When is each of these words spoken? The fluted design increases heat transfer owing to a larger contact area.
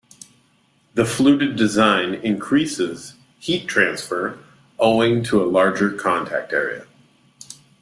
The 0.95 1.05
fluted 1.05 1.55
design 1.55 2.15
increases 2.15 3.13
heat 3.37 3.67
transfer 3.67 4.39
owing 4.79 5.23
to 5.25 5.43
a 5.43 5.45
larger 5.45 5.91
contact 5.91 6.53
area. 6.53 6.87